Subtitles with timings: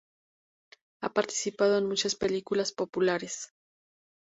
[1.03, 3.53] Ha participado en muchas películas populares.